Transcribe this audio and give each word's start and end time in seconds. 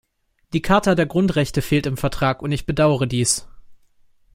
Die 0.53 0.63
Charta 0.63 0.95
der 0.95 1.05
Grundrechte 1.05 1.61
fehlt 1.61 1.85
im 1.85 1.95
Vertrag, 1.95 2.41
und 2.41 2.51
ich 2.51 2.65
bedauere 2.65 3.05
dies. 3.05 3.47